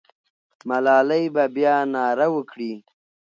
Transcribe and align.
ملالۍ 0.69 1.23
به 1.33 1.43
بیا 1.55 1.75
ناره 1.93 2.27
وکړي. 2.35 2.73